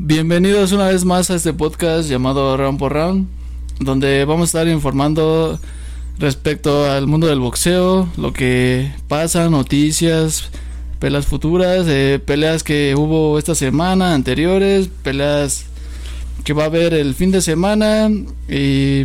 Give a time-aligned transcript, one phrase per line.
[0.00, 3.26] Bienvenidos una vez más a este podcast llamado Round por Round,
[3.80, 5.58] donde vamos a estar informando
[6.20, 10.50] respecto al mundo del boxeo, lo que pasa, noticias,
[11.00, 15.66] peleas futuras, eh, peleas que hubo esta semana, anteriores, peleas
[16.44, 18.08] que va a haber el fin de semana
[18.48, 19.02] y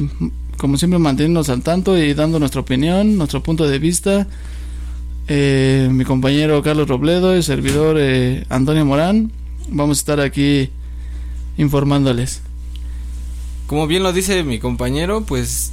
[0.57, 4.27] como siempre manteniéndonos al tanto y dando nuestra opinión, nuestro punto de vista.
[5.27, 9.31] Eh, mi compañero Carlos Robledo y servidor eh, Antonio Morán,
[9.69, 10.69] vamos a estar aquí
[11.57, 12.41] informándoles.
[13.67, 15.71] Como bien lo dice mi compañero, pues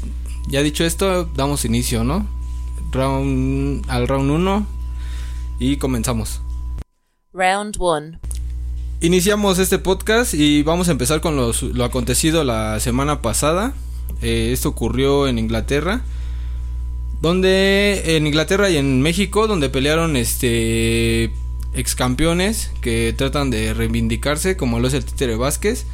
[0.49, 2.27] ya dicho esto, damos inicio, ¿no?
[2.93, 4.67] Round, al round 1
[5.59, 6.41] y comenzamos.
[7.33, 8.19] Round 1.
[9.03, 13.73] Iniciamos este podcast y vamos a empezar con los- lo acontecido la semana pasada.
[14.23, 16.03] Eh, esto ocurrió en Inglaterra.
[17.23, 21.31] Donde en Inglaterra y en México, donde pelearon este
[21.75, 25.87] ex campeones que tratan de reivindicarse, como lo es el Títere Vázquez.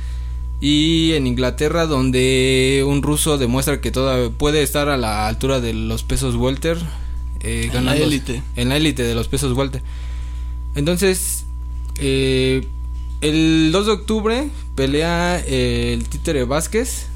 [0.61, 5.75] Y en Inglaterra, donde un ruso demuestra que toda, puede estar a la altura de
[5.75, 6.79] los pesos welter.
[7.41, 8.43] eh, En la élite.
[8.57, 9.83] En la élite de los pesos welter.
[10.75, 11.45] Entonces,
[11.99, 12.67] eh,
[13.21, 17.09] el 2 de octubre pelea eh, el Títere Vázquez.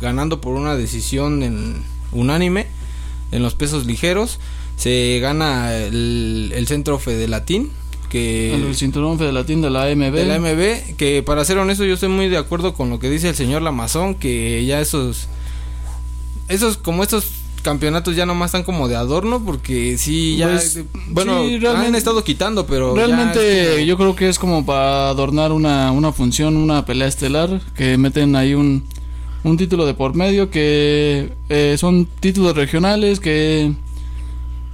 [0.00, 2.66] ganando por una decisión en unánime
[3.32, 4.38] en los pesos ligeros.
[4.78, 7.70] Se gana el, el centro Fedelatín.
[8.08, 10.12] Que el cinturón fedelatín de la AMB.
[10.14, 13.10] de la MB, que para ser honesto yo estoy muy de acuerdo con lo que
[13.10, 15.28] dice el señor Lamazón, que ya esos,
[16.48, 17.26] esos, como estos
[17.60, 21.94] campeonatos ya nomás están como de adorno, porque sí, ya, Pues, bueno, sí, realmente- han
[21.96, 26.86] estado quitando, pero Realmente yo creo que es como para adornar una, una función, una
[26.86, 28.84] pelea estelar, que meten ahí un,
[29.44, 33.72] un título de por medio, que eh, son títulos regionales que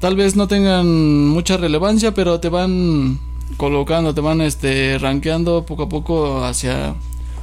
[0.05, 3.19] tal vez no tengan mucha relevancia, pero te van
[3.57, 6.95] colocando, te van este rankeando poco a poco hacia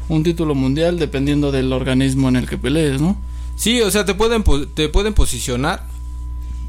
[0.10, 3.18] un título mundial dependiendo del organismo en el que pelees, ¿no?
[3.56, 4.44] Sí, o sea, te pueden,
[4.76, 5.88] te pueden posicionar,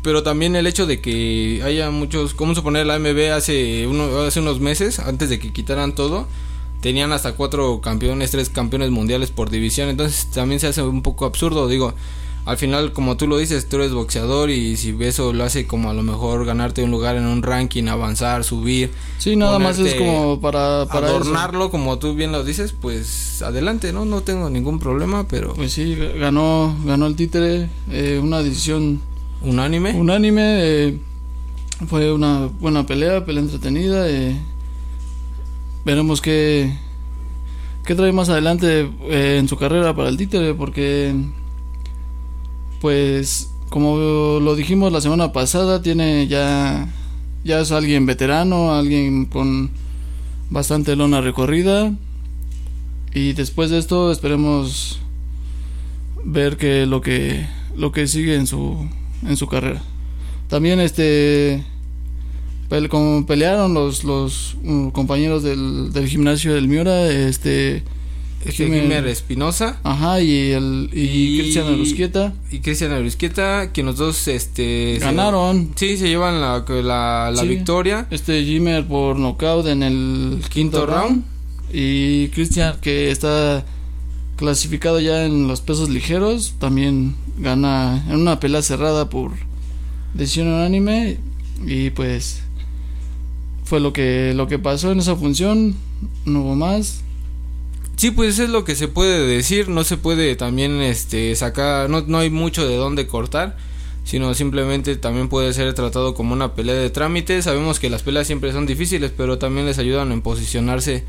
[0.02, 4.41] pero también el hecho de que haya muchos, como suponer la MB hace, uno, hace
[4.41, 6.26] unos meses, antes de que quitaran todo,
[6.81, 11.26] tenían hasta cuatro campeones, tres campeones mundiales por división, entonces también se hace un poco
[11.26, 11.92] absurdo, digo,
[12.44, 15.91] al final como tú lo dices, tú eres boxeador y si eso lo hace como
[15.91, 19.94] a lo mejor ganarte un lugar en un ranking, avanzar, subir, Sí, nada más es
[19.94, 21.16] como para, para eso.
[21.16, 24.04] adornarlo como tú bien lo dices, pues adelante, ¿no?
[24.04, 29.00] No tengo ningún problema, pero Pues sí, ganó, ganó el títere, eh, una decisión
[29.42, 29.92] unánime.
[29.92, 30.98] unánime, eh,
[31.88, 34.08] fue una buena pelea, pelea entretenida.
[34.10, 34.36] eh,
[35.84, 36.76] veremos qué,
[37.84, 41.12] qué trae más adelante eh, en su carrera para el títere, porque
[42.82, 46.88] pues como lo dijimos la semana pasada, tiene ya,
[47.44, 49.70] ya es alguien veterano, alguien con
[50.50, 51.94] bastante lona recorrida.
[53.15, 54.98] Y después de esto esperemos
[56.25, 58.76] ver que lo que lo que sigue en su
[59.26, 59.81] en su carrera.
[60.49, 61.62] También este
[62.91, 67.84] como pelearon los los mm, compañeros del, del gimnasio del Miura, este
[68.44, 73.82] Este, Jiménez- Jiménez Espinosa ajá y el y, Y- Cristian Arusquieta y Cristian Arusquieta, que
[73.82, 75.70] los dos este se- ganaron.
[75.76, 77.48] sí, se llevan la, la, la Sí.
[77.48, 78.06] victoria.
[78.10, 81.02] Este Jimmer por nocaut en el quinto, Quinto round.
[81.08, 81.25] round.
[81.72, 83.64] Y Cristian, que está
[84.36, 89.31] clasificado ya en los pesos ligeros, también gana en una pelea cerrada por
[90.14, 91.19] decisión unánime.
[91.66, 92.42] Y pues
[93.64, 95.76] fue lo que, lo que pasó en esa función.
[96.25, 97.02] No hubo más.
[97.97, 102.00] Sí, pues es lo que se puede decir, no se puede también este sacar, no,
[102.03, 103.56] no hay mucho de dónde cortar,
[104.04, 107.41] sino simplemente también puede ser tratado como una pelea de trámite.
[107.42, 111.04] Sabemos que las peleas siempre son difíciles, pero también les ayudan en posicionarse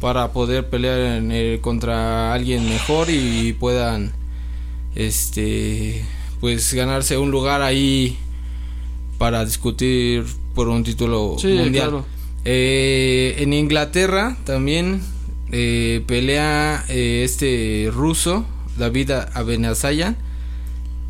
[0.00, 4.12] para poder pelear en, eh, contra alguien mejor y puedan
[4.94, 6.04] este
[6.40, 8.16] pues ganarse un lugar ahí
[9.18, 11.88] para discutir por un título Sí, mundial.
[11.88, 12.06] claro.
[12.44, 15.00] Eh, en Inglaterra también
[15.52, 18.44] eh, pelea eh, este ruso
[18.76, 20.16] David Abenasayan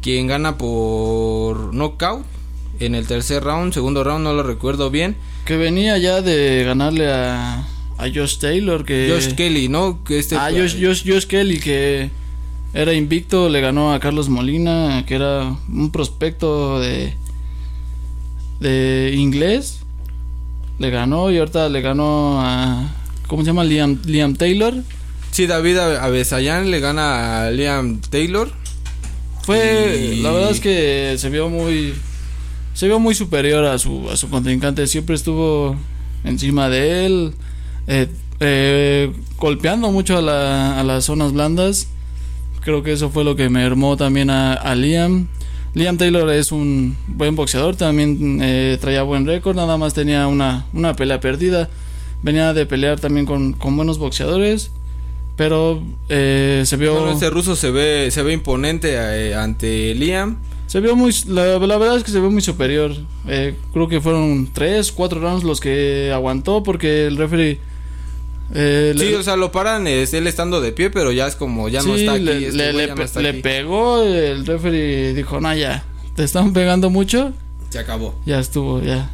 [0.03, 2.25] quien gana por knockout
[2.79, 5.17] en el tercer round, segundo round no lo recuerdo bien.
[5.44, 7.67] Que venía ya de ganarle a,
[7.99, 8.85] a Josh Taylor.
[8.85, 10.05] Que, Josh Kelly, ¿no?
[10.05, 12.11] Que este Ah, Josh, Josh, Josh Kelly, que
[12.75, 17.15] era invicto, le ganó a Carlos Molina, que era un prospecto de,
[18.61, 19.81] de inglés.
[20.79, 22.94] Le ganó y ahorita le ganó a.
[23.26, 23.64] ¿Cómo se llama?
[23.64, 24.75] Liam, Liam Taylor.
[25.31, 28.50] Sí, David Abesayan le gana a Liam Taylor.
[29.43, 30.14] Fue.
[30.17, 31.94] Y- La verdad es que se vio muy.
[32.75, 34.87] Se vio muy superior a su, a su contrincante.
[34.87, 35.76] Siempre estuvo
[36.25, 37.32] encima de él.
[37.87, 38.08] Eh,
[38.40, 41.88] eh, golpeando mucho a, la- a las zonas blandas.
[42.62, 45.28] Creo que eso fue lo que me armó también a, a Liam.
[45.75, 50.64] Liam Taylor es un buen boxeador, también eh, traía buen récord, nada más tenía una,
[50.73, 51.69] una pelea perdida.
[52.26, 54.73] Venía de pelear también con, con buenos boxeadores,
[55.37, 56.93] pero eh, se vio...
[56.94, 60.38] Bueno, este ruso se ve, se ve imponente eh, ante Liam.
[60.67, 61.14] Se vio muy.
[61.28, 62.90] La, la verdad es que se vio muy superior.
[63.28, 67.61] Eh, creo que fueron 3, 4 rounds los que aguantó porque el referee.
[68.52, 71.37] eh, Sí, le- o sea, lo paran es él estando de pie, pero ya es
[71.37, 72.25] como ya no está aquí.
[72.25, 73.40] le, este le- no está aquí.
[73.43, 74.02] pegó.
[74.02, 75.84] El referee dijo: No, ya.
[76.17, 77.32] Te están pegando mucho.
[77.70, 78.17] Se acabó.
[78.26, 79.11] Ya estuvo, ya.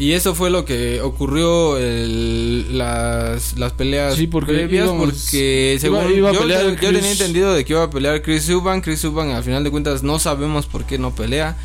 [0.00, 5.72] Y eso fue lo que ocurrió el- las, las peleas Sí, porque previas, íbamos- porque
[5.72, 8.44] iba- según iba a yo, pelear yo- tenía entendido de que iba a pelear Chris
[8.44, 11.56] Subban, Chris Subban al final de cuentas no sabemos por qué no pelea.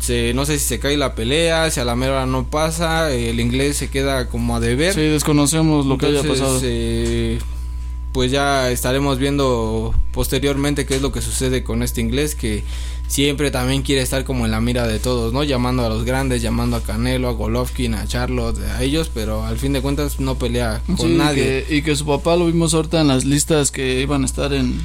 [0.00, 3.40] Se, no sé si se cae la pelea, si a la mera no pasa, el
[3.40, 4.94] inglés se queda como a deber.
[4.94, 6.60] Sí, desconocemos lo que haya pasado.
[6.62, 7.38] eh,
[8.16, 12.64] pues ya estaremos viendo posteriormente qué es lo que sucede con este inglés que
[13.08, 15.44] siempre también quiere estar como en la mira de todos, ¿no?
[15.44, 19.58] Llamando a los grandes, llamando a Canelo, a Golovkin, a Charlotte, a ellos, pero al
[19.58, 21.66] fin de cuentas no pelea con Sí, nadie.
[21.68, 24.54] que- y que su papá lo vimos ahorita en las listas que iban a estar
[24.54, 24.80] en,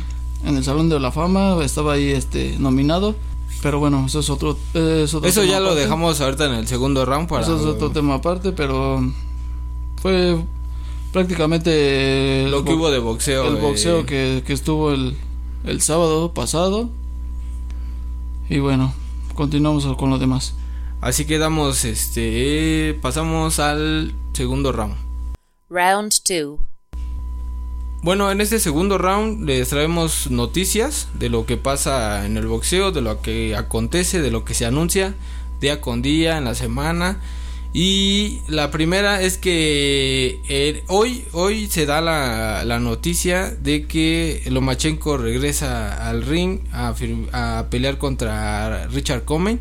[0.46, 1.58] en el Salón de la Fama.
[1.64, 3.16] Estaba ahí este nominado.
[3.62, 4.58] Pero bueno, eso es otro.
[4.74, 5.82] eh, es otro Eso tema ya lo aparte.
[5.84, 9.02] dejamos ahorita en el segundo round para Eso es otro tema aparte, pero
[10.02, 10.36] fue
[11.12, 13.48] prácticamente el lo que bo- hubo de boxeo.
[13.48, 15.16] el eh, boxeo que, que estuvo el,
[15.66, 16.90] el sábado pasado.
[18.50, 18.94] Y bueno,
[19.36, 20.56] continuamos con lo demás.
[21.02, 24.96] Así que damos este eh, pasamos al segundo round.
[25.70, 26.60] Round 2.
[28.04, 32.92] Bueno, en este segundo round les traemos noticias de lo que pasa en el boxeo,
[32.92, 35.14] de lo que acontece, de lo que se anuncia
[35.60, 37.20] día con día en la semana.
[37.74, 44.42] Y la primera es que eh, hoy, hoy se da la, la noticia de que
[44.48, 46.94] Lomachenko regresa al ring a,
[47.32, 49.60] a pelear contra Richard Comey.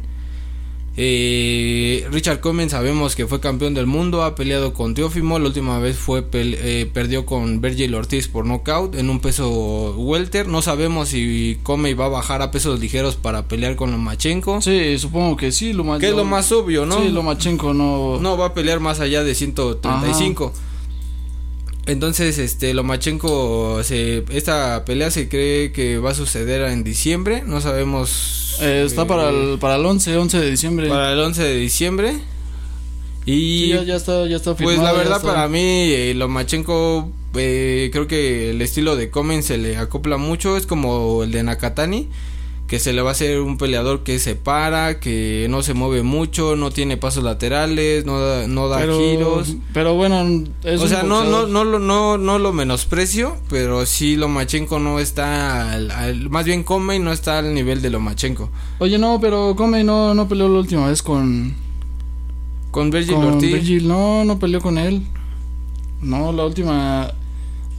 [1.02, 5.78] Eh, Richard Comey sabemos que fue campeón del mundo, ha peleado con Teófimo, la última
[5.78, 10.46] vez fue eh, perdió con Virgil Ortiz por knockout en un peso welter.
[10.46, 14.60] No sabemos si Comey va a bajar a pesos ligeros para pelear con Lomachenko.
[14.60, 15.72] Sí, supongo que sí.
[15.72, 17.00] Lo Que es lo más obvio, ¿no?
[17.00, 18.18] Sí, Lomachenko no.
[18.20, 20.52] No va a pelear más allá de 135.
[21.90, 27.60] Entonces, este Lomachenko se esta pelea se cree que va a suceder en diciembre, no
[27.60, 30.88] sabemos Eh, está eh, para el, para el 11, 11 de diciembre.
[30.88, 32.14] para el 11 de diciembre.
[33.26, 36.14] Y Sí, ya, ya está, ya está pues firmado, la ya verdad para mí eh,
[36.14, 41.30] Lomachenko eh, creo que el estilo de Comen se le acopla mucho, es como el
[41.32, 42.08] de Nakatani,
[42.70, 46.04] que se le va a hacer un peleador que se para, que no se mueve
[46.04, 49.56] mucho, no tiene pasos laterales, no da, no da pero, giros.
[49.74, 54.14] Pero bueno, es o sea, no, no, no, lo, no, no lo menosprecio, pero sí
[54.14, 58.48] Lomachenko no está, al, al- más bien Comey no está al nivel de Lomachenko.
[58.78, 61.56] Oye, no, pero Comey no, no peleó la última vez con,
[62.70, 63.52] Con Virgil con Ortiz.
[63.52, 63.88] Virgil.
[63.88, 65.02] No, no peleó con él.
[66.00, 67.10] No, la última.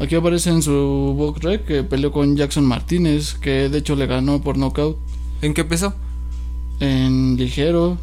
[0.02, 4.08] Aquí aparece en su box rec que peleó con Jackson Martínez, que de hecho le
[4.08, 4.98] ganó por knockout
[5.44, 5.94] ¿En qué peso?
[6.80, 7.98] en ligero.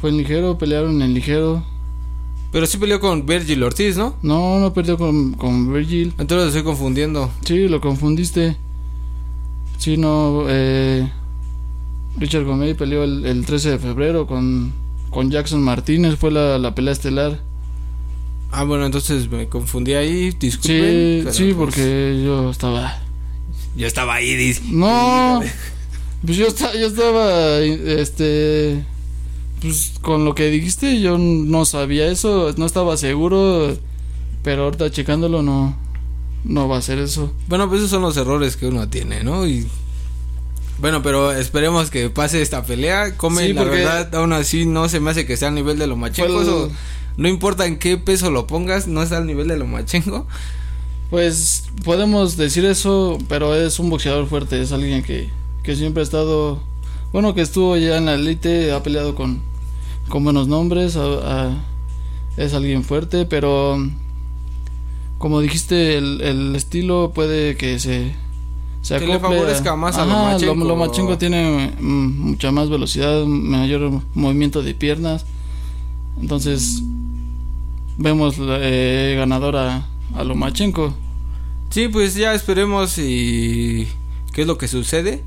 [0.00, 1.62] Fue en ligero, pelearon en ligero.
[2.50, 4.14] Pero sí peleó con Virgil Ortiz, ¿no?
[4.22, 6.14] No, no perdió con, con Virgil.
[6.18, 7.30] Entonces lo estoy confundiendo.
[7.44, 8.56] Sí, lo confundiste.
[9.76, 10.44] Sí, no.
[10.48, 11.06] Eh,
[12.18, 14.72] Richard Gomez peleó el, el 13 de febrero con,
[15.10, 16.16] con Jackson Martínez.
[16.16, 17.40] Fue la, la pelea estelar.
[18.52, 21.20] Ah, bueno, entonces me confundí ahí, Sí, disculpen.
[21.24, 22.98] pero, sí, pues, porque yo estaba.
[23.74, 25.40] Yo estaba ahí, dis- No,
[26.24, 27.58] pues yo, esta- yo estaba.
[27.58, 28.84] Este.
[29.62, 32.52] Pues con lo que dijiste, yo no sabía eso.
[32.56, 33.76] No estaba seguro.
[34.42, 35.76] Pero ahorita checándolo, no.
[36.44, 37.32] No va a ser eso.
[37.46, 39.46] Bueno, pues esos son los errores que uno tiene, ¿no?
[39.46, 39.66] Y
[40.80, 43.16] bueno, pero esperemos que pase esta pelea.
[43.16, 45.86] Come, Sí, la verdad, aún así no se me hace que sea al nivel de
[45.86, 46.42] lo machenco.
[46.42, 46.70] Fue
[47.16, 50.26] no importa en qué peso lo pongas, no está al nivel de lo machenco.
[51.10, 55.28] Pues podemos decir eso, pero es un boxeador fuerte, es alguien que,
[55.62, 56.58] que siempre ha estado,
[57.12, 59.40] bueno, que estuvo ya en la elite, ha peleado con,
[60.08, 61.64] con buenos nombres, a- a-
[62.38, 63.76] es alguien fuerte, pero
[65.18, 68.14] como dijiste, el, el estilo puede que se,
[68.80, 70.64] se Que le favorezca más a Lomachenko.
[70.64, 75.26] Lomachenko tiene mm, mucha más velocidad, mayor movimiento de piernas,
[76.20, 76.82] entonces
[77.98, 79.86] vemos eh, ganador a,
[80.24, 80.94] Lomachenko.
[81.70, 83.88] Sí, pues ya esperemos y
[84.32, 85.22] qué es lo que sucede.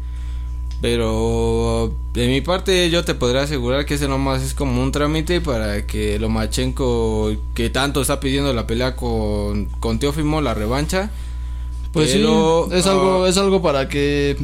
[0.81, 5.41] Pero de mi parte yo te podría asegurar que ese nomás es como un trámite
[5.41, 11.11] para que Lomachenko, que tanto está pidiendo la pelea con, con Teófimo, la revancha.
[11.93, 14.37] Pues pero, sí, es ah, algo, es algo para que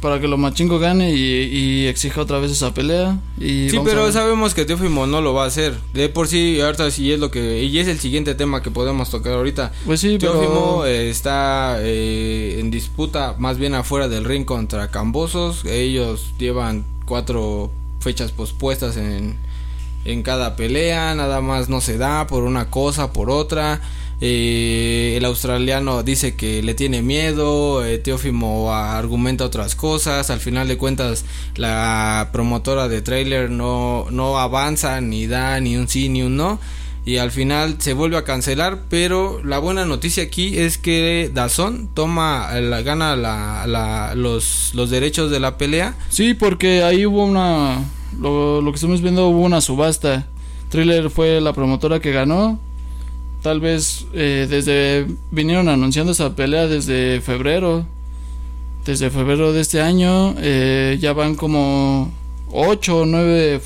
[0.00, 3.18] para que Lomachenko gane y, y exija otra vez esa pelea.
[3.38, 5.74] Y Sí, pero sabemos que Teófimo no lo va a hacer.
[5.92, 7.62] De por sí, ahorita sí es lo que...
[7.64, 9.72] Y es el siguiente tema que podemos tocar ahorita.
[9.84, 14.90] Pues sí, Teófimo pero eh, está eh, en disputa más bien afuera del ring contra
[14.90, 15.64] Cambosos.
[15.66, 19.36] Ellos llevan cuatro fechas pospuestas en,
[20.04, 21.14] en cada pelea.
[21.14, 23.80] Nada más no se da por una cosa, por otra.
[24.20, 27.84] Eh, el australiano dice que le tiene miedo.
[27.84, 30.30] eh, Teófimo argumenta otras cosas.
[30.30, 31.24] Al final de cuentas,
[31.56, 36.60] la promotora de trailer no, no avanza, ni da ni un sí ni un no
[37.02, 41.88] y al final se vuelve a cancelar pero la buena noticia aquí es que Dazón
[41.94, 47.82] toma la, gana la, los, los derechos de la pelea sí, porque ahí hubo una
[48.18, 50.26] lo, lo que estamos viendo hubo una subasta.
[50.68, 52.58] Thriller fue la promotora que ganó.
[53.42, 57.86] Tal vez eh, desde vinieron anunciando esa pelea desde febrero.
[58.84, 62.10] Desde febrero de este año eh, ya van como
[62.52, 63.60] 8 o 9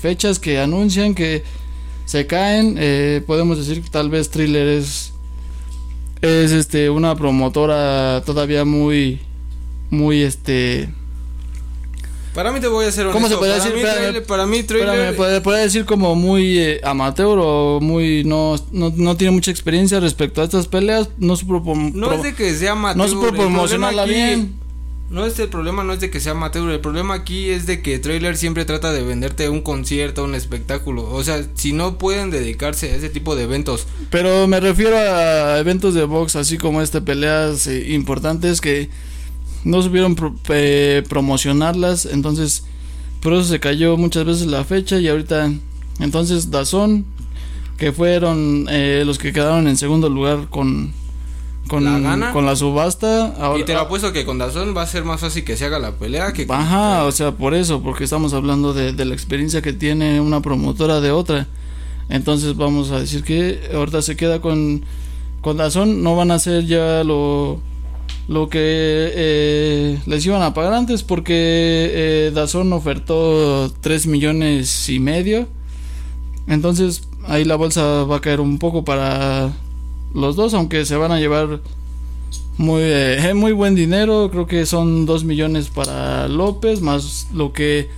[0.00, 1.42] fechas que anuncian que
[2.06, 2.76] se caen.
[2.78, 5.12] eh, podemos decir que tal vez Thriller es,
[6.22, 9.20] es este, una promotora todavía muy,
[9.90, 10.88] muy este...
[12.34, 13.74] para mí te voy a hacer ¿Cómo se puede para decir?
[13.76, 18.24] mí, Espérame, trailer, para mí trailer Espérame, puede, decir como muy eh, amateur o muy
[18.24, 21.08] no, no, no tiene mucha experiencia respecto a estas peleas.
[21.18, 24.60] No prom- no es de que sea amateur no supo promocionarla bien.
[25.10, 27.82] No es el problema, no es de que sea amateur, el problema aquí es de
[27.82, 31.10] que Trailer siempre trata de venderte un concierto, un espectáculo.
[31.10, 35.58] O sea, si no pueden dedicarse a ese tipo de eventos Pero me refiero a
[35.58, 38.88] eventos de box así como este, peleas eh, importantes que
[39.64, 42.06] no supieron pro- eh, promocionarlas.
[42.06, 42.64] Entonces,
[43.20, 45.52] por eso se cayó muchas veces la fecha y ahorita,
[45.98, 47.04] entonces Dazón,
[47.76, 50.92] que fueron eh, los que quedaron en segundo lugar con...
[51.68, 52.32] Con ¿La gana?
[52.32, 53.26] con la subasta.
[53.38, 55.66] Ahora, y te lo apuesto que con Dazón va a ser más fácil que se
[55.66, 59.04] haga la pelea que con Ajá, o sea, por eso, porque estamos hablando de, de
[59.04, 61.46] la experiencia que tiene una promotora de otra.
[62.08, 64.82] Entonces vamos a decir que ahorita se queda con,
[65.42, 67.60] con Dazón, no van a hacer ya lo,
[68.28, 74.98] lo que eh, les iban a pagar antes, porque eh, Dazón ofertó 3 millones y
[74.98, 75.48] medio.
[76.46, 79.52] Entonces ahí la bolsa va a caer un poco para
[80.14, 81.60] los dos, aunque se van a llevar
[82.56, 84.30] muy, eh, muy buen dinero.
[84.30, 87.88] Creo que son 2 millones para López, más lo que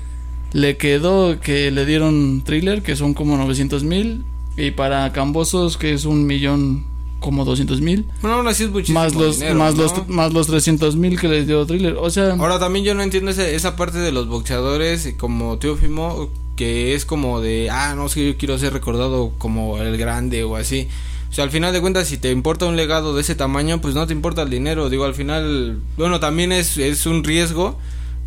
[0.52, 4.24] le quedó que le dieron thriller, que son como 900 mil.
[4.56, 6.84] Y para Cambosos, que es un millón
[7.22, 8.04] como 200 mil.
[8.20, 9.82] Bueno, aún así es muchísimo Más los, dinero, más, ¿no?
[9.84, 11.96] los, más los 300 mil que les dio thriller.
[11.98, 16.28] O sea, Ahora también yo no entiendo ese- esa parte de los boxeadores como Teófimo
[16.56, 20.56] que es como de, ah, no, que yo quiero ser recordado como el grande o
[20.56, 20.86] así.
[21.30, 23.94] O sea, al final de cuentas, si te importa un legado de ese tamaño, pues
[23.94, 24.90] no te importa el dinero.
[24.90, 27.78] Digo, al final, bueno, también es, es un riesgo,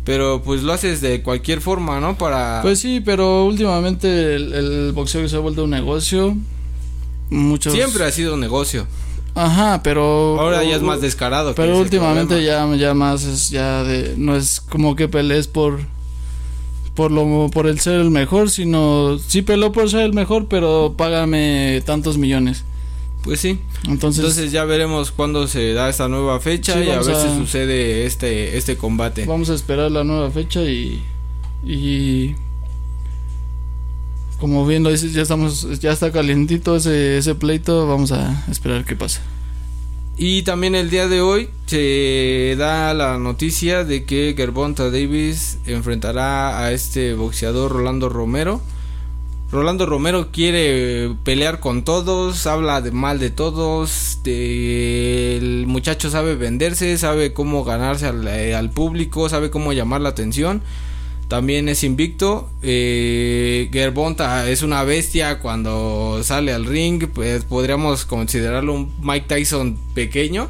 [0.04, 2.18] pero pues lo haces de cualquier forma, ¿no?
[2.18, 2.60] Para...
[2.62, 6.36] pues sí, pero últimamente el, el boxeo se ha vuelto un negocio.
[7.30, 7.72] Muchos.
[7.72, 8.86] Siempre ha sido negocio.
[9.34, 10.40] Ajá, pero.
[10.40, 11.54] Ahora ya es más descarado.
[11.54, 14.14] Pero últimamente ya, ya más es ya de.
[14.16, 15.80] No es como que pelees por.
[16.94, 19.18] Por lo por el ser el mejor, sino.
[19.18, 22.64] Sí peló por ser el mejor, pero págame tantos millones.
[23.22, 23.60] Pues sí.
[23.86, 24.20] Entonces.
[24.24, 27.28] Entonces ya veremos cuándo se da esta nueva fecha Sí, y a ver a- si
[27.36, 29.26] sucede este, este combate.
[29.26, 31.02] Vamos a esperar la nueva fecha y.
[31.66, 32.34] Y.
[34.38, 35.80] Como bien lo dices, ya estamos.
[35.80, 37.86] Ya está calientito ese, ese pleito.
[37.86, 39.22] Vamos a esperar qué pasa.
[40.18, 46.58] Y también el día de hoy se da la noticia de que Gervonta Davis enfrentará
[46.58, 48.62] a este boxeador Rolando Romero.
[49.52, 56.96] Rolando Romero quiere pelear con todos, habla de mal de todos, el muchacho sabe venderse,
[56.98, 60.62] sabe cómo ganarse al, eh, al público, sabe cómo llamar la atención.
[61.28, 62.48] También es invicto.
[62.62, 67.08] Eh, Gervonta es una bestia cuando sale al ring.
[67.12, 70.48] Pues podríamos considerarlo un Mike Tyson pequeño.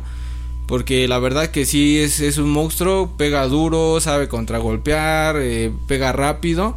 [0.66, 3.10] Porque la verdad que sí es, es un monstruo.
[3.16, 6.76] Pega duro, sabe contragolpear, eh, pega rápido.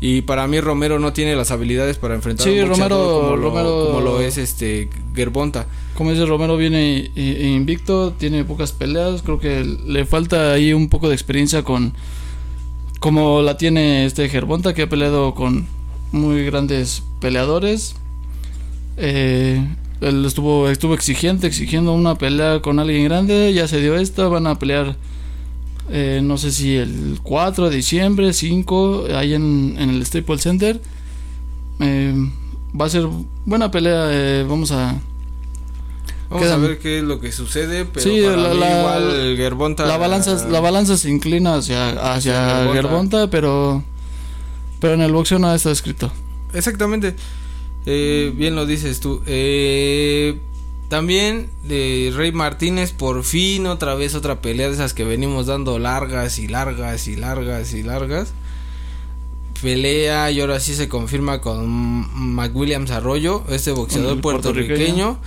[0.00, 3.36] Y para mí Romero no tiene las habilidades para enfrentar Sí, a un Romero- como,
[3.36, 5.66] lo, Romero- como lo es este Gervonta.
[5.96, 9.22] Como dice Romero, viene invicto, tiene pocas peleas.
[9.22, 11.94] Creo que le falta ahí un poco de experiencia con.
[13.00, 15.66] Como la tiene este Gervonta, que ha peleado con
[16.12, 17.94] muy grandes peleadores.
[18.96, 19.64] Eh,
[20.00, 23.52] él estuvo, estuvo exigente, exigiendo una pelea con alguien grande.
[23.52, 24.96] Ya se dio esta, van a pelear
[25.90, 30.80] eh, no sé si el 4 de diciembre, 5, ahí en, en el Staples Center.
[31.80, 32.14] Eh,
[32.78, 33.06] va a ser
[33.44, 35.00] buena pelea, eh, vamos a...
[36.30, 38.78] Vamos Quedan- a ver qué es lo que sucede, pero Sí, para la- mí la-
[38.80, 42.70] igual Gervonta La balanza, la balanza se inclina hacia, hacia.
[42.72, 43.82] Gervonta, pero,
[44.80, 46.12] pero en el boxeo nada está escrito.
[46.52, 47.14] Exactamente.
[47.86, 49.22] Eh, bien lo dices tú.
[49.26, 50.38] Eh,
[50.90, 55.78] también de Rey Martínez, por fin otra vez otra pelea de esas que venimos dando
[55.78, 58.32] largas y largas y largas y largas.
[59.62, 61.66] Pelea y ahora sí se confirma con
[62.34, 65.18] McWilliams Arroyo, este boxeador puertorriqueño.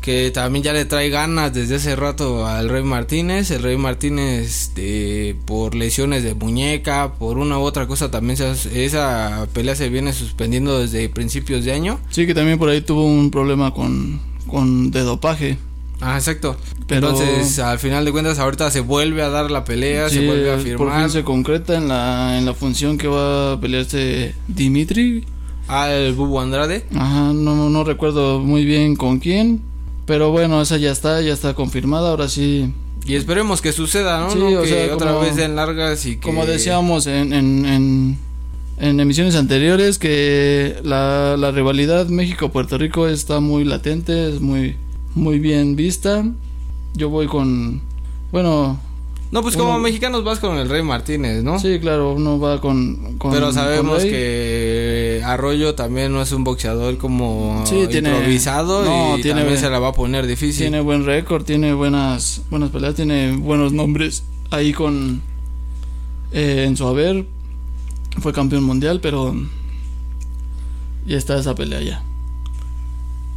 [0.00, 3.50] Que también ya le trae ganas desde hace rato al Rey Martínez.
[3.50, 8.84] El Rey Martínez, este, por lesiones de muñeca, por una u otra cosa, también se-
[8.84, 11.98] esa pelea se viene suspendiendo desde principios de año.
[12.10, 15.58] Sí, que también por ahí tuvo un problema con, con de dopaje.
[16.00, 16.56] Ah, exacto.
[16.86, 20.50] Pero- Entonces, al final de cuentas, ahorita se vuelve a dar la pelea, se vuelve
[20.52, 21.00] a Por firmar.
[21.00, 25.24] fin se concreta en la, en la función que va a pelearse Dimitri.
[25.68, 26.84] Al Bubu Andrade.
[26.94, 29.62] Ajá, no, no recuerdo muy bien con quién.
[30.06, 32.10] Pero bueno, esa ya está, ya está confirmada.
[32.10, 32.72] Ahora sí,
[33.06, 34.30] Y esperemos que suceda, ¿no?
[34.30, 36.20] Sí, No o que sea, otra como- vez den largas y que...
[36.20, 38.18] como decíamos en, en, en,
[38.78, 44.76] en emisiones anteriores, que la, la rivalidad México-Puerto Rico está muy latente, es muy,
[45.14, 46.24] muy bien vista.
[46.94, 47.80] Yo voy con.
[48.32, 48.78] Bueno,
[49.32, 51.58] No, pues como uno- mexicanos vas con el Rey Martínez, ¿no?
[51.58, 53.16] sí, claro, uno va con.
[53.18, 58.84] con Pero sabemos con que Arroyo también no es un boxeador como Sí, tiene- improvisado
[58.84, 60.62] no, y tiene- también se la va a poner difícil.
[60.62, 65.22] Tiene buen récord, tiene buenas buenas peleas, tiene buenos nombres ahí con
[66.32, 67.26] eh, en su haber
[68.20, 69.34] fue campeón mundial, pero
[71.06, 72.02] ya está esa pelea ya.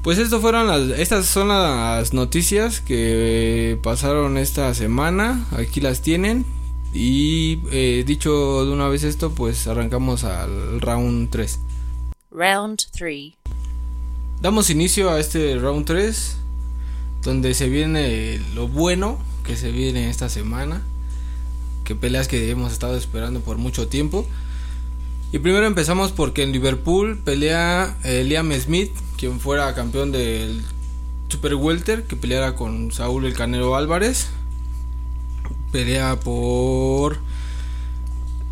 [0.03, 5.45] Pues esto fueron las, estas son las noticias que pasaron esta semana.
[5.51, 6.45] Aquí las tienen.
[6.93, 11.59] Y eh, dicho de una vez esto, pues arrancamos al round 3.
[12.31, 13.33] Round 3.
[14.41, 16.37] Damos inicio a este round 3,
[17.21, 20.81] donde se viene lo bueno que se viene esta semana,
[21.83, 24.25] que peleas que hemos estado esperando por mucho tiempo.
[25.31, 30.63] Y primero empezamos porque en Liverpool pelea eh, Liam Smith, quien fuera campeón del
[31.27, 34.29] Super Welter, que peleara con Saúl el Canelo Álvarez.
[35.71, 37.17] Pelea por...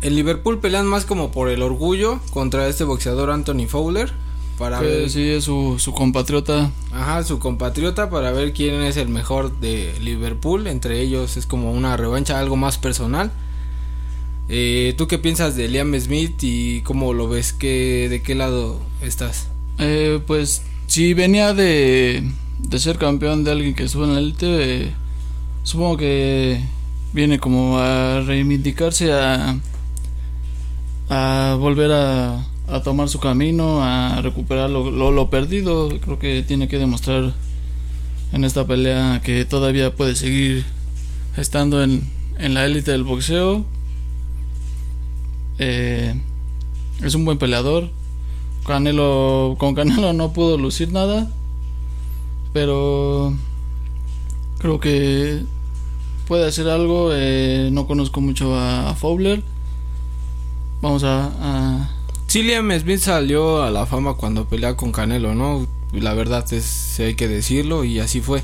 [0.02, 4.12] En Liverpool pelean más como por el orgullo contra este boxeador Anthony Fowler.
[4.56, 6.70] Para Que ver sí es su, su compatriota.
[6.92, 10.68] Ajá, su compatriota para ver quién es el mejor de Liverpool.
[10.68, 13.32] Entre ellos es como una revancha, algo más personal.
[14.48, 17.52] Eh, ¿Tú qué piensas de Liam Smith y cómo lo ves?
[17.52, 19.48] ¿Qué, ¿De qué lado estás?
[19.78, 22.22] Eh, pues si venía de,
[22.58, 24.92] de ser campeón de alguien que estuvo en la élite, eh,
[25.64, 26.60] supongo que
[27.12, 29.58] viene como a reivindicarse, a,
[31.10, 35.90] a volver a, a tomar su camino, a recuperar lo, lo, lo perdido.
[36.00, 37.34] Creo que tiene que demostrar
[38.32, 40.64] en esta pelea que todavía puede seguir
[41.36, 42.08] estando en,
[42.38, 43.66] en la élite del boxeo.
[45.58, 46.14] Eh,
[47.02, 47.90] es un buen peleador.
[48.66, 51.30] Canelo, con Canelo no pudo lucir nada,
[52.52, 53.32] pero
[54.58, 55.42] creo que
[56.26, 57.10] puede hacer algo.
[57.12, 59.42] eh, no conozco mucho a, Fowler.
[60.82, 61.90] Vamos a, a-
[62.26, 62.42] Sí,
[62.78, 65.66] Smith salió a la fama cuando pelea con Canelo, ¿no?
[65.92, 68.42] La verdad es, hay que decirlo, y así fue.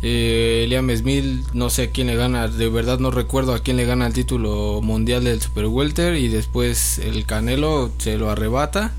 [0.00, 3.76] Eh, Liam Smith, no sé a quién le gana, de verdad no recuerdo a quién
[3.76, 8.92] le gana el título mundial del Super Welter, y después el Canelo se lo arrebata.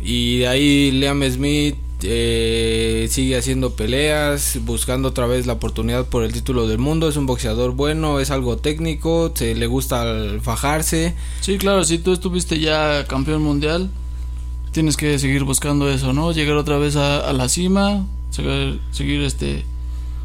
[0.00, 6.22] Y de ahí Liam Smith eh, sigue haciendo peleas, buscando otra vez la oportunidad por
[6.22, 7.08] el título del mundo.
[7.08, 10.04] Es un boxeador bueno, es algo técnico, se le gusta
[10.42, 11.14] fajarse.
[11.40, 13.90] Sí, claro, si tú estuviste ya campeón mundial,
[14.70, 16.30] tienes que seguir buscando eso, ¿no?
[16.32, 18.06] Llegar otra vez a, a la cima,
[18.92, 19.64] seguir este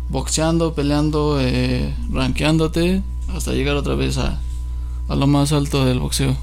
[0.09, 3.01] boxeando, peleando, eh, rankeándote,
[3.35, 4.39] hasta llegar otra vez a,
[5.07, 6.35] a lo más alto del boxeo.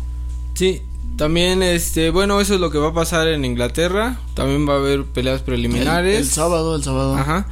[0.55, 0.83] Sí,
[1.17, 4.19] también este, bueno, eso es lo que va a pasar en Inglaterra.
[4.35, 6.19] También va a haber peleas El, preliminares.
[6.19, 7.15] el sábado, el sábado.
[7.15, 7.47] Ajá.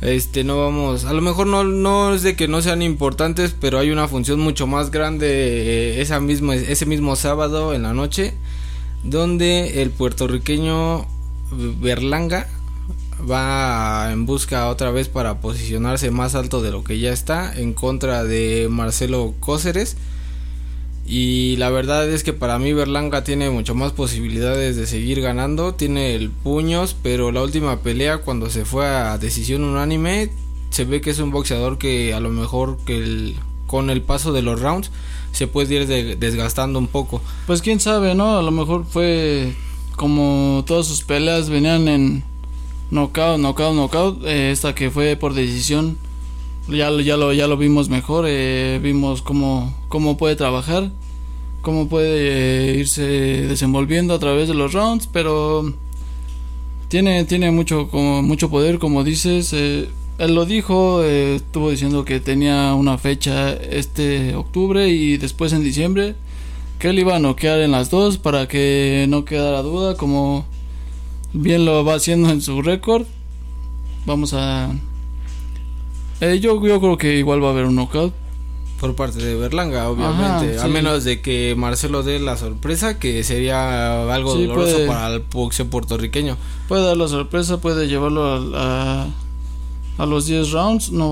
[0.00, 3.78] Este, no vamos, a lo mejor no, no es de que no sean importantes, pero
[3.78, 8.32] hay una función mucho más grande eh, esa misma, ese mismo sábado en la noche,
[9.04, 11.06] donde el puertorriqueño
[11.52, 12.48] Berlanga
[13.28, 17.72] va en busca otra vez para posicionarse más alto de lo que ya está en
[17.74, 19.96] contra de Marcelo Cóceres.
[21.06, 25.74] Y la verdad es que para mí Berlanga tiene mucho más posibilidades de seguir ganando.
[25.74, 30.30] Tiene el puños, pero la última pelea cuando se fue a decisión unánime,
[30.70, 33.34] se ve que es un boxeador que a lo mejor que
[33.66, 34.90] con el paso de los rounds
[35.32, 37.20] se puede ir de- desgastando un poco.
[37.46, 38.38] Pues quién sabe, ¿no?
[38.38, 39.52] A lo mejor fue
[39.96, 42.24] como todas sus peleas venían en
[42.90, 44.24] knockout, knockout, knockout.
[44.24, 45.96] eh, esta que fue por decisión,
[46.68, 48.24] ya, ya, lo, ya lo vimos mejor.
[48.28, 50.90] eh, vimos cómo, cómo puede trabajar,
[51.62, 55.72] cómo puede eh, irse desenvolviendo a través de los rounds, pero
[56.88, 59.52] tiene, tiene mucho, como, mucho poder, como dices.
[59.52, 65.64] eh, él lo dijo, estuvo diciendo que tenía una fecha este octubre y después en
[65.64, 66.14] diciembre
[66.78, 70.44] que él iba a noquear en las dos para que no quedara duda, como
[71.32, 73.04] bien lo va haciendo en su récord.
[74.06, 74.70] Vamos a.
[76.20, 78.12] Eh, yo, yo creo que igual va a haber un knockout.
[78.78, 80.56] Por parte de Berlanga, obviamente.
[80.56, 84.86] Ajá, A menos de que Marcelo dé la sorpresa, que sería algo Sí, doloroso puede.
[84.86, 86.38] para el boxeo puertorriqueño.
[86.66, 88.24] Puede dar la sorpresa, puede llevarlo
[88.56, 89.06] a, a,
[89.98, 91.04] a los 10 rounds, no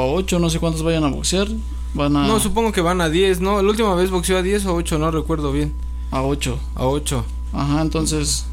[0.00, 1.46] a 8, no sé cuántos vayan a boxear.
[1.94, 3.62] Van a, No, supongo que van a 10, ¿no?
[3.62, 5.72] La última vez boxeó a 10 o 8, no recuerdo bien.
[6.10, 6.58] a 8.
[6.74, 7.24] A 8.
[7.52, 8.46] Ajá, entonces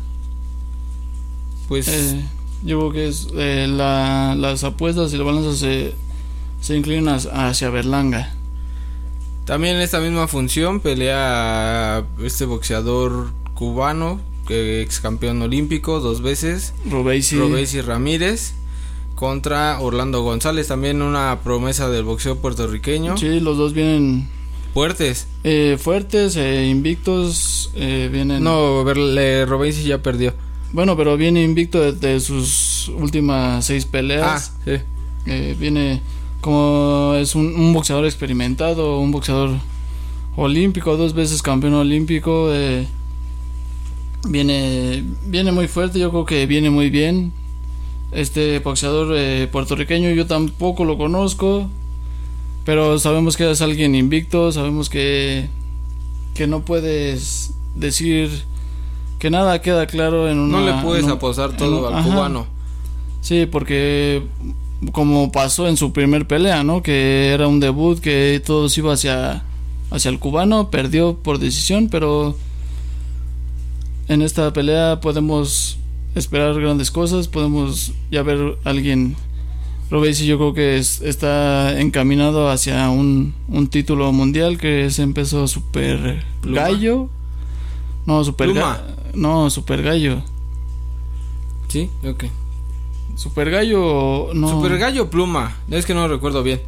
[1.70, 2.22] Pues eh,
[2.66, 5.94] yo creo que es eh, la, las apuestas y la balanza se,
[6.60, 8.34] se inclinan hacia- Berlanga.
[9.46, 17.82] también en esta misma función pelea este boxeador cubano, ex campeón olímpico dos veces, Robesi.
[17.82, 18.54] Ramírez,
[19.16, 23.16] contra Orlando González, también una promesa del boxeo puertorriqueño.
[23.18, 24.28] Sí, los dos vienen
[24.74, 25.28] Fuertes.
[25.44, 28.44] eh, fuertes, eh, invictos, eh, vienen...
[28.44, 30.34] No, verle, Robesi ya perdió.
[30.72, 34.54] Bueno, pero viene invicto de, de sus últimas seis Ah, peleas.
[34.66, 34.72] sí.
[35.26, 36.02] Eh, viene
[36.42, 39.52] como es un, un boxeador experimentado, un boxeador
[40.36, 42.50] olímpico, dos veces campeón olímpico.
[42.54, 42.88] eh,
[44.28, 47.32] viene, viene muy fuerte, yo creo que viene muy bien.
[48.12, 51.70] Este boxeador eh, puertorriqueño yo tampoco lo conozco,
[52.66, 55.48] pero sabemos que es alguien invicto, sabemos que,
[56.34, 58.30] que no puedes decir
[59.20, 60.60] que nada queda claro en una...
[60.60, 61.12] No le puedes un-
[61.52, 62.10] en todo un- al ajá.
[62.10, 62.48] cubano.
[63.22, 64.24] Sí, porque
[64.94, 66.82] como pasó en su primer pelea, ¿no?
[66.82, 69.44] Que era un debut, que todo se iba hacia,
[69.92, 72.36] hacia el cubano, perdió por decisión, pero
[74.08, 75.78] en esta pelea podemos
[76.16, 79.16] esperar grandes cosas, podemos ya ver a alguien.
[79.92, 85.48] Robesi yo creo que es- está encaminado hacia un, un título mundial que se empezó
[85.48, 86.62] super Pluma.
[86.62, 87.10] gallo.
[88.06, 88.78] No, super Pluma.
[88.78, 90.22] ga- No, super gallo.
[91.68, 92.26] Sí, ok.
[93.16, 94.50] Super gallo no.
[94.50, 96.62] Super Gallo Pluma, es que no recuerdo bien.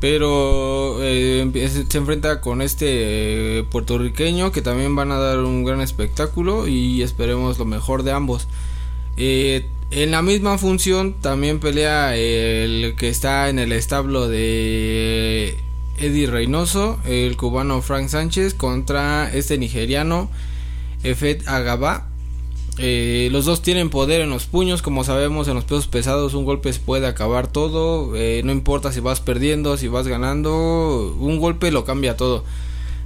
[0.00, 5.80] Pero eh, se enfrenta con este eh, puertorriqueño que también van a dar un gran
[5.80, 8.46] espectáculo y esperemos lo mejor de ambos.
[9.16, 15.56] Eh, en la misma función también pelea el que está en el establo de
[15.98, 20.30] Eddie Reynoso, el cubano Frank Sánchez contra este nigeriano
[21.02, 22.08] Efet Agaba.
[22.78, 26.44] Eh, los dos tienen poder en los puños, como sabemos en los pesos pesados un
[26.44, 31.38] golpe se puede acabar todo, eh, no importa si vas perdiendo, si vas ganando, un
[31.38, 32.42] golpe lo cambia todo.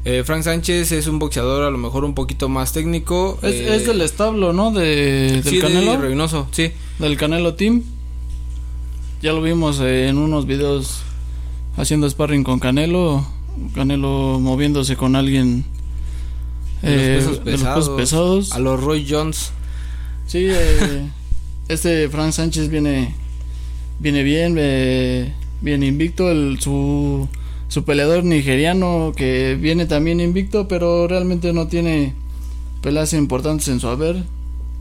[0.06, 3.38] Eh, Frank Sánchez es un boxeador a lo mejor un poquito más técnico.
[3.42, 4.70] Es, es del establo, ¿no?
[4.70, 5.96] De, del sí, de.
[5.98, 6.70] Reynoso, sí.
[6.98, 7.82] del Canelo Team.
[9.20, 11.02] Ya lo vimos en unos videos
[11.78, 13.24] haciendo sparring con Canelo.
[13.74, 15.64] Canelo moviéndose con alguien
[16.82, 18.52] De los eh, pesos de los pesados, pesos pesados.
[18.52, 19.52] A los Roy Jones.
[20.26, 21.08] Sí, eh,
[21.68, 23.14] este Frank Sánchez viene
[23.98, 26.30] viene bien, eh, viene invicto.
[26.30, 27.28] El, su,
[27.68, 32.14] su peleador nigeriano que viene también invicto, pero realmente no tiene
[32.82, 34.24] peleas importantes en su haber.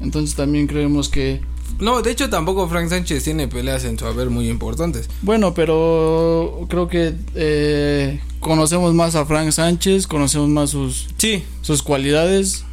[0.02, 1.42] Entonces también creemos que
[1.80, 5.10] No, de hecho tampoco Frank Sánchez tiene peleas en su haber muy importantes.
[5.22, 11.84] Bueno, pero creo que eh, conocemos más a Frank Sánchez, conocemos más sus, Sí, sus
[11.84, 12.64] cualidades.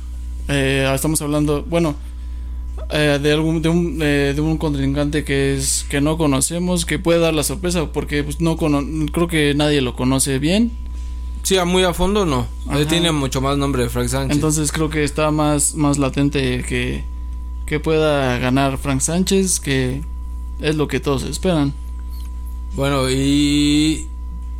[0.49, 1.95] Eh, estamos hablando, bueno,
[2.91, 6.99] eh, de algún de un, eh, de un contrincante que es que no conocemos, que
[6.99, 10.71] puede dar la sorpresa, porque pues, no cono- creo que nadie lo conoce bien.
[11.43, 12.47] sí, a muy a fondo no.
[12.73, 14.35] Él tiene mucho más nombre de Frank Sánchez.
[14.37, 17.05] Entonces creo que está más, más latente que,
[17.67, 20.03] que pueda ganar Frank Sánchez, que
[20.61, 21.73] es lo que todos esperan.
[22.75, 24.09] Bueno, y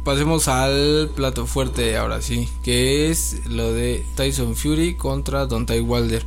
[0.05, 6.25] pasemos al plato fuerte ahora sí, que es lo de Tyson Fury contra Deontay Wilder.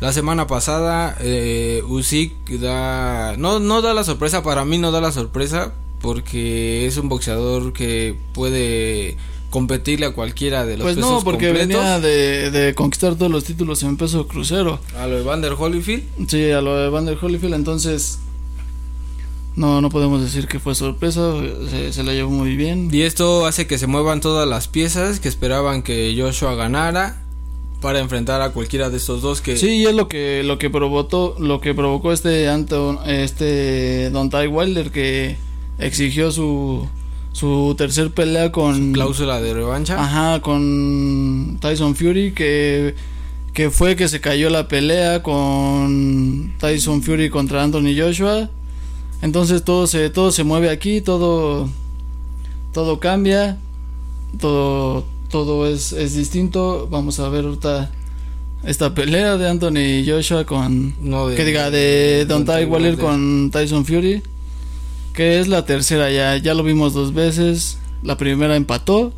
[0.00, 5.02] La semana pasada eh, Usyk da no no da la sorpresa para mí no da
[5.02, 9.18] la sorpresa porque es un boxeador que puede
[9.50, 11.68] competirle a cualquiera de los Pues pesos no, porque completos.
[11.82, 14.78] venía de, de conquistar todos los títulos en peso crucero.
[14.96, 16.04] a lo de Vander Holyfield.
[16.28, 18.18] Sí, a lo de Vander Holyfield, entonces
[19.56, 21.32] No, no podemos decir que fue sorpresa,
[21.68, 22.88] se, se la llevó muy bien.
[22.92, 27.16] Y esto hace que se muevan todas las piezas que esperaban que Joshua ganara
[27.80, 30.68] para enfrentar a cualquiera de estos dos que Sí, y es lo que lo que
[30.70, 35.36] provocó lo que provocó este Anton este Don Ty Wilder que
[35.78, 36.86] exigió su
[37.32, 40.02] su tercer pelea con cláusula de revancha.
[40.02, 42.94] Ajá, con Tyson Fury que
[43.52, 48.48] que fue que se cayó la pelea con Tyson Fury contra Anthony Joshua.
[49.22, 51.68] Entonces todo se todo se mueve aquí, todo
[52.72, 53.58] todo cambia,
[54.38, 56.88] todo todo es, es distinto.
[56.90, 57.90] Vamos a ver ahorita
[58.64, 62.96] esta pelea de Anthony Joshua con No, de- que diga de Don Ty Wilder.
[62.98, 64.22] con Tyson Fury,
[65.14, 67.78] que es la tercera ya, ya lo vimos dos veces.
[68.02, 69.12] La primera empató,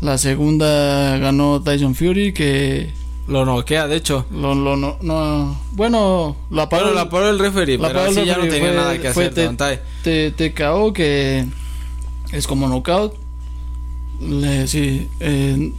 [0.00, 2.90] la segunda ganó Tyson Fury que
[3.28, 4.26] Lo noquea, de hecho.
[4.32, 8.24] lo, lo no, no- bueno, la paró, Pero la paró el referee, la pero así
[8.24, 11.44] ya no tenía fue- nada que fue hacer te- te, te KO que
[12.32, 13.14] es como knockout.
[14.20, 15.72] Le, sí, eh,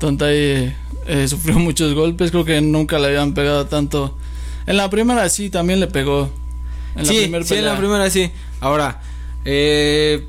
[0.00, 0.74] Tontai
[1.06, 4.16] eh, sufrió muchos golpes, creo que nunca le habían pegado tanto.
[4.66, 6.30] En la primera sí, también le pegó.
[6.96, 8.30] En sí, la primera sí, en la primera sí.
[8.60, 9.00] Ahora,
[9.44, 10.26] eh,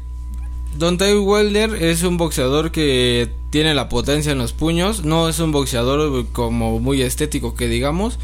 [0.77, 5.03] Don Ty Wilder es un boxeador que tiene la potencia en los puños.
[5.05, 8.19] No es un boxeador como muy estético que digamos.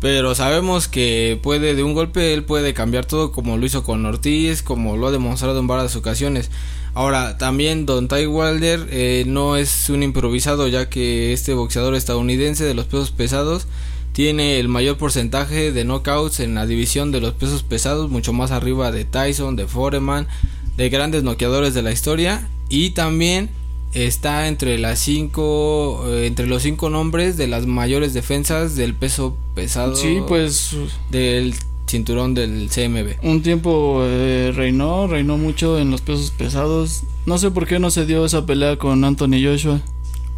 [0.00, 4.04] Pero sabemos que puede de un golpe, él puede cambiar todo como lo hizo con
[4.04, 6.50] Ortiz, como lo ha demostrado en varias ocasiones.
[6.92, 12.64] Ahora, también Don Ty Wilder eh, no es un improvisado, ya que este boxeador estadounidense
[12.64, 13.66] de los pesos pesados
[14.14, 18.52] tiene el mayor porcentaje de knockouts en la división de los pesos pesados, mucho más
[18.52, 20.28] arriba de Tyson, de Foreman,
[20.76, 22.48] de grandes noqueadores de la historia.
[22.68, 23.50] Y también
[23.92, 29.36] está entre las cinco, eh, entre los cinco nombres de las mayores defensas del peso
[29.56, 30.76] pesado Sí, pues
[31.10, 31.52] del
[31.88, 33.24] cinturón del CMB.
[33.24, 37.02] un tiempo eh, reinó, reinó mucho en los pesos pesados.
[37.26, 39.80] No sé por qué no se dio esa pelea con Anthony Joshua.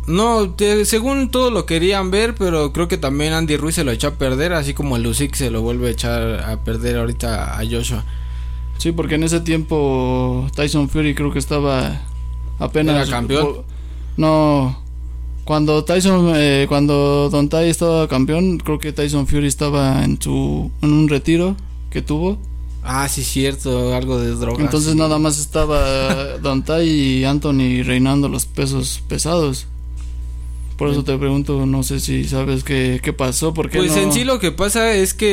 [0.07, 3.91] No, te- según todo lo querían ver, pero creo que también Andy Ruiz se lo
[3.91, 7.59] echó a perder, así como el Usyk se lo vuelve a echar a perder ahorita
[7.59, 8.05] a Joshua.
[8.79, 12.03] Sí, porque en ese tiempo Tyson Fury creo que estaba
[12.59, 13.63] apenas ¿Era campeón?
[14.17, 14.79] No,
[15.45, 20.71] cuando Tyson, eh, cuando Don Ty estaba campeón, creo que Tyson Fury estaba en su,
[20.83, 21.57] en un retiro
[21.91, 22.39] que tuvo.
[22.85, 24.61] Ah, sí, cierto, algo de drogas.
[24.61, 29.67] Entonces nada más estaba Don Ty y Anthony reinando los pesos pesados.
[30.77, 34.03] Por eso te pregunto, no sé si sabes qué, qué pasó, porque Pues no...
[34.03, 35.27] en sí lo que pasa es que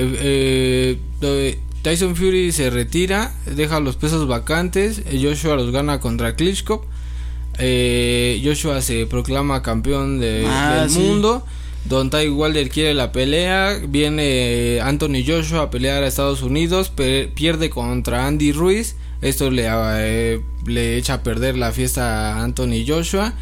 [0.00, 6.84] eh, eh, Tyson Fury se retira, deja los pesos vacantes, Joshua los gana contra Klitschko,
[7.58, 10.98] eh, Joshua se proclama campeón de- Ah, del sí.
[11.00, 11.44] mundo,
[11.86, 16.92] Don Ty Wilder quiere la pelea, viene Anthony Joshua a pelear a Estados Unidos,
[17.34, 22.84] pierde contra Andy Ruiz, esto le, eh, le echa a perder la fiesta a Anthony
[22.86, 23.32] Joshua.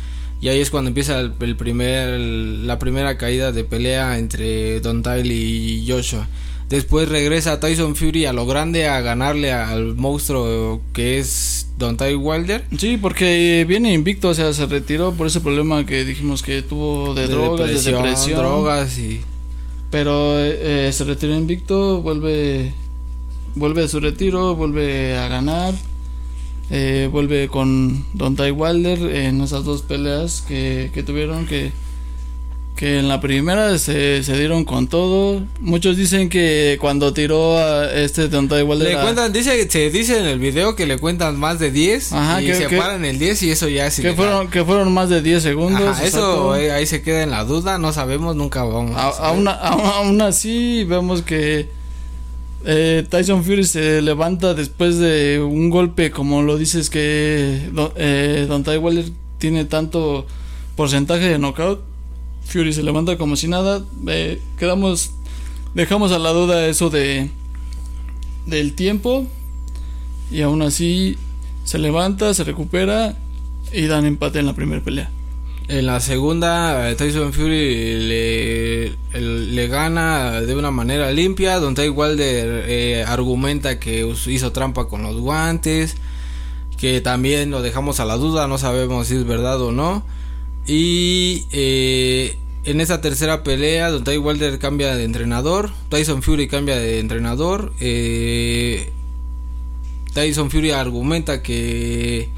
[0.47, 5.03] Y ahí es cuando empieza el, el primer, la primera caída de pelea entre Don
[5.03, 6.29] Tyle y Joshua.
[6.69, 12.15] Después regresa Tyson Fury a lo grande a ganarle al monstruo que es Don Ty
[12.15, 12.65] Wilder.
[12.79, 17.13] Sí, porque viene invicto, o sea, se retiró por ese problema que dijimos que tuvo
[17.13, 18.39] de, drogas, de depresión.
[18.39, 19.23] drogas y
[19.91, 22.73] Pero eh, eh, se retiró invicto, vuelve,
[23.57, 25.75] vuelve de su retiro, vuelve a ganar,
[26.71, 31.71] eh, vuelve con Don Ty Wilder en esas dos peleas que, que tuvieron que,
[32.75, 35.43] que en la primera se, se dieron con todo.
[35.61, 39.91] Muchos dicen que cuando tiró a este Don Ty Wilder le a- cuentan, dice, se
[39.91, 42.77] dice en el video que le cuentan más de 10 Ajá, y que- se que-
[42.77, 45.89] paran el 10 y eso ya es que fueron, que fueron más de 10 segundos.
[45.89, 48.95] Ajá, eso eh, ahí se queda en la duda, no sabemos, nunca vamos.
[48.97, 49.29] A- a
[50.01, 51.71] aún así vemos que
[52.65, 58.47] eh, Tyson Fury se levanta después de un golpe como lo dices que Don, eh,
[58.49, 59.07] Don Ty Wilder
[59.39, 60.27] tiene tanto
[60.75, 61.81] porcentaje de knockout.
[62.47, 63.85] Fury se levanta como si nada.
[64.09, 65.13] Eh, quedamos
[65.75, 67.31] dejamos a la duda eso de
[68.47, 69.27] del tiempo.
[70.31, 71.17] Y aún así
[71.65, 73.17] se levanta se recupera
[73.73, 75.11] y dan empate en la primera pelea
[75.69, 81.59] En la segunda, eh, Tyson Fury le, le gana de una manera limpia.
[81.59, 85.97] Don Ty Wilder eh, argumenta que hizo trampa con los guantes.
[86.79, 90.05] Que también lo dejamos a la duda, no sabemos si es verdad o no.
[90.69, 95.73] Y eh, en esa tercera pelea, Don Ty Wilder cambia de entrenador.
[95.89, 97.73] Tyson Fury cambia de entrenador.
[100.15, 102.29] Tyson Fury argumenta que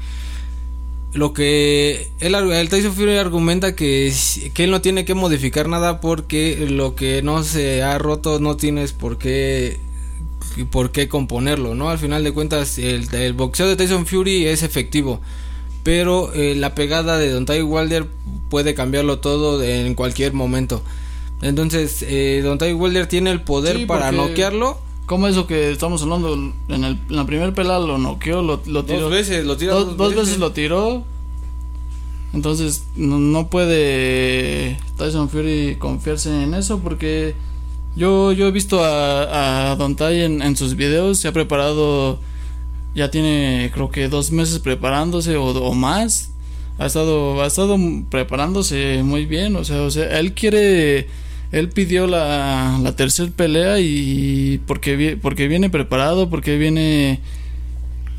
[1.13, 4.13] lo que él, el Tyson Fury argumenta que,
[4.53, 8.57] que él no tiene que modificar nada porque lo que no se ha roto no
[8.57, 9.79] tienes por qué
[10.55, 11.89] y por qué componerlo, ¿no?
[11.89, 15.21] Al final de cuentas, el, el boxeo de Tyson Fury es efectivo,
[15.83, 18.05] pero eh, la pegada de Don Ty Wilder
[18.49, 20.83] puede cambiarlo todo en cualquier momento.
[21.41, 24.79] Entonces, eh, Don Ty Wilder tiene el poder Sí, para noquearlo.
[25.09, 28.85] Como eso que estamos hablando, en, el, en la primera pelea lo noqueó, lo, lo
[28.85, 29.01] tiró.
[29.01, 31.03] Dos veces, lo tira dos, dos, dos veces lo tiró.
[32.31, 37.33] Entonces no, no puede Tyson Fury confiarse en eso porque
[37.95, 42.19] yo, yo he visto a, a Don Ty en, en sus videos, se ha preparado,
[42.93, 46.29] ya tiene creo que dos meses preparándose o, o más.
[46.77, 47.77] Ha estado, ha estado
[48.11, 51.07] preparándose muy bien, o sea, o sea, él quiere,
[51.51, 57.19] él pidió la, la tercera pelea y porque, porque viene preparado, porque viene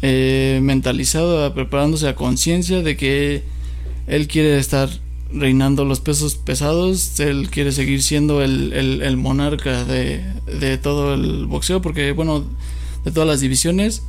[0.02, 3.42] eh, mentalizado, preparándose a conciencia de que
[4.06, 4.88] él quiere estar
[5.32, 10.24] reinando los pesos pesados, él quiere seguir siendo el, el- el monarca de,
[10.58, 12.44] de todo el boxeo, porque bueno,
[13.04, 14.02] de todas las divisiones.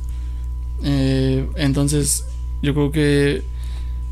[0.82, 2.24] Eh, entonces,
[2.62, 3.42] yo creo que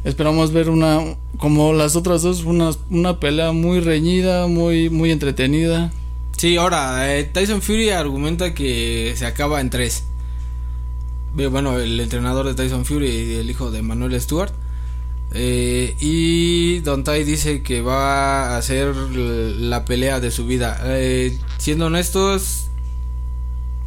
[0.04, 1.00] esperamos ver una,
[1.38, 5.92] como las otras dos, una, una pelea muy reñida, muy, muy entretenida.
[6.36, 10.04] Sí, ahora, eh, Tyson Fury argumenta que se acaba en tres.
[11.34, 14.52] Bueno, el entrenador de Tyson Fury, el hijo de Manuel Stewart.
[15.32, 20.80] Eh, y Don Ty dice que va a hacer la pelea de su vida.
[20.84, 22.68] Eh, siendo honestos,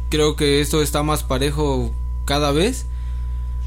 [0.08, 1.92] creo que esto está más parejo
[2.24, 2.86] cada vez.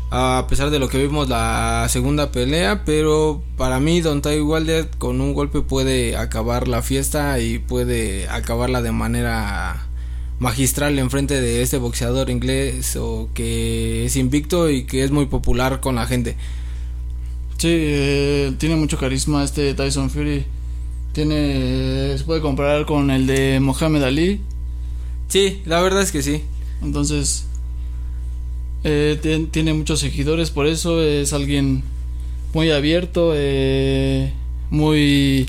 [0.09, 5.19] A pesar de lo que vimos la segunda pelea, pero para mí Don Wilder con
[5.19, 9.85] un golpe puede acabar la fiesta y puede acabarla de manera
[10.39, 15.25] magistral en frente de este boxeador inglés o que es invicto y que es muy
[15.25, 16.37] popular con la gente.
[17.57, 20.45] Sí, eh, tiene mucho carisma este Tyson Fury.
[21.11, 24.41] Tiene, se puede comparar con el de Mohamed Ali.
[25.27, 26.43] Sí, la verdad es que sí.
[26.81, 27.47] Entonces,
[28.83, 31.83] eh, tien- tiene muchos seguidores, por eso es alguien
[32.53, 34.31] muy abierto, eh,
[34.69, 35.45] muy,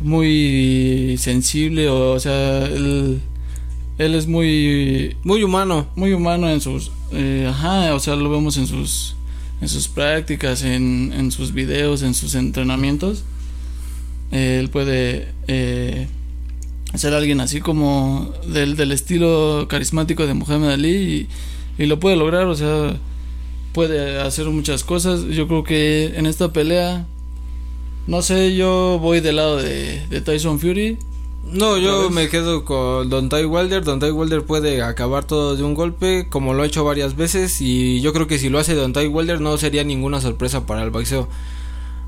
[0.00, 3.20] muy sensible, o, sea, él,
[3.98, 5.88] él es muy, Muy humano.
[5.96, 9.14] muy humano en sus, eh, ajá, o sea, lo vemos en sus,
[9.60, 13.24] en sus prácticas, en, en sus videos, en sus entrenamientos.
[14.32, 15.28] Eh, él puede
[16.94, 21.28] ser alguien así como del, del estilo carismático de Muhammad Ali y,
[21.82, 22.96] y lo puede lograr, o sea,
[23.72, 25.24] puede hacer muchas cosas.
[25.24, 27.06] Yo creo que en esta pelea,
[28.06, 30.96] no sé, yo voy del lado de, de Tyson Fury.
[31.44, 33.82] No, yo me quedo con Don Ty Wilder.
[33.82, 37.60] Don Ty Wilder puede acabar todo de un golpe, como lo ha hecho varias veces.
[37.60, 40.84] Y yo creo que si lo hace Don Ty Wilder, no sería ninguna sorpresa para
[40.84, 41.28] el boxeo.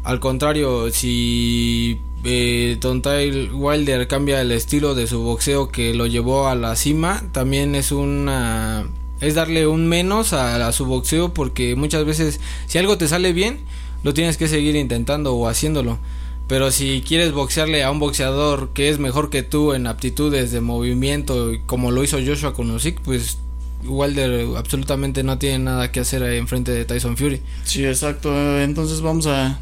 [0.05, 6.07] Al contrario, si eh, Don Ty Wilder cambia el estilo de su boxeo que lo
[6.07, 8.87] llevó a la cima, también es una.
[9.25, 13.61] Es darle un menos a, su boxeo porque muchas veces, si algo te sale bien,
[14.03, 15.99] lo tienes que seguir intentando o haciéndolo.
[16.47, 20.61] Pero si quieres boxearle a un boxeador que es mejor que tú en aptitudes de
[20.61, 23.39] movimiento, como lo hizo Joshua con Usyk, pues
[23.87, 27.41] Wilder absolutamente no tiene nada que hacer enfrente de Tyson Fury.
[27.65, 28.61] Sí, exacto.
[28.61, 29.59] Entonces vamos a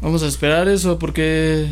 [0.00, 1.68] vamos a esperar eso porque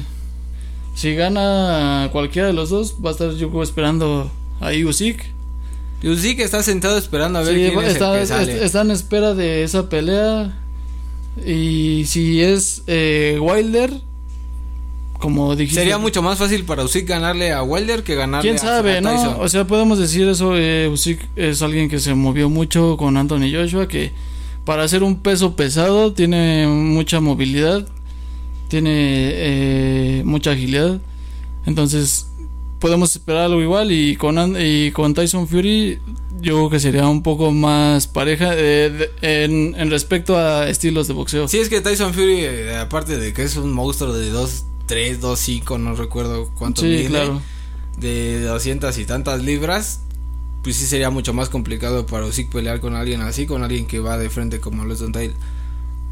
[0.94, 5.35] si gana cualquiera de los dos va a estar yo esperando a Usyk.
[6.04, 8.52] Usyk está sentado esperando a ver Sí, quién es está, el que sale.
[8.54, 10.54] est- está en espera de esa pelea
[11.44, 13.92] y si es eh, Wilder
[15.18, 18.58] como dijiste Sería mucho más fácil para Usyk ganarle a Wilder que ganarle quién a-
[18.66, 19.36] sabe a no Tyson.
[19.40, 23.50] o sea podemos decir eso eh, Usyk es alguien que se movió mucho con Anthony
[23.52, 24.12] Joshua que
[24.64, 27.86] para ser un peso pesado tiene mucha movilidad
[28.68, 30.98] tiene eh, mucha agilidad
[31.66, 32.26] entonces
[32.80, 35.98] podemos esperar algo igual y con An- y con Tyson Fury
[36.40, 41.08] yo creo que sería un poco más pareja eh, de- en, en respecto a estilos
[41.08, 44.30] de boxeo Sí, es que Tyson Fury, eh, aparte de que es un monstruo de
[44.30, 47.40] 2, 3, 2, 5, no recuerdo cuánto Sí, mide, claro
[47.98, 50.00] de 200 y tantas libras,
[50.62, 54.00] pues sí sería mucho más complicado para Usyk pelear con alguien así, con alguien que
[54.00, 55.30] va de frente como lo es Don Ty.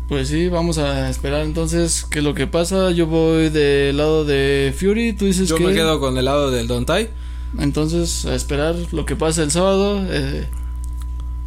[0.08, 2.90] Pues sí, vamos a esperar entonces qué es lo que pasa.
[2.90, 5.64] Yo voy del lado de Fury, tú dices Yo que...
[5.64, 7.08] me quedo con el lado del Don Ty.
[7.58, 10.04] Entonces, a esperar lo que pasa el sábado.
[10.08, 10.46] eh,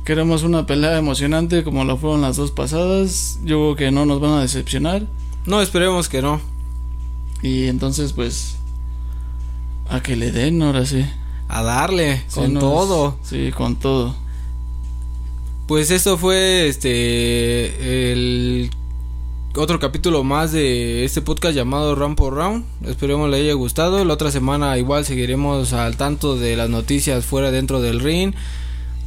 [0.05, 3.39] queremos una pelea emocionante como lo fueron las dos pasadas.
[3.43, 5.03] Yo creo que no nos van a decepcionar.
[5.45, 6.41] No, esperemos que no.
[7.43, 8.55] Y entonces, pues...
[9.89, 11.05] A que le den, ahora sí.
[11.47, 13.17] A darle, Sí, con nos- todo.
[13.23, 14.15] Sí, con todo.
[15.67, 18.69] Pues esto fue este el
[19.55, 22.63] otro capítulo más de este podcast llamado Round por Round.
[22.85, 24.05] Esperemos le haya gustado.
[24.05, 28.33] La otra semana igual seguiremos al tanto de las noticias fuera dentro del ring,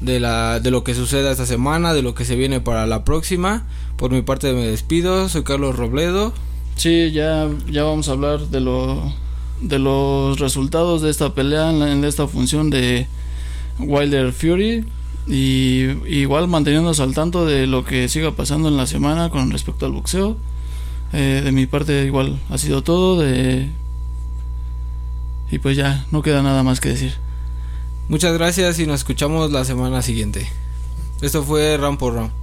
[0.00, 3.04] de la de lo que suceda esta semana, de lo que se viene para la
[3.04, 3.66] próxima.
[3.96, 5.28] Por mi parte me despido.
[5.30, 6.34] Soy Carlos Robledo.
[6.76, 9.14] Sí, ya ya vamos a hablar de lo
[9.62, 13.06] de los resultados de esta pelea en, la- en esta función de
[13.78, 14.84] Wilder Fury
[15.30, 19.86] y igual manteniéndonos al tanto de lo que siga pasando en la semana con respecto
[19.86, 20.36] al boxeo.
[21.12, 23.68] Eh, de mi parte igual ha sido todo de
[25.50, 27.14] y pues ya no queda nada más que decir.
[28.08, 30.48] Muchas gracias y nos escuchamos la semana siguiente.
[31.20, 32.39] Esto fue Round por Round.